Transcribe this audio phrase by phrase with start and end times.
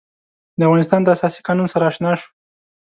[0.57, 2.29] د افغانستان د اساسي قانون سره آشنا شو.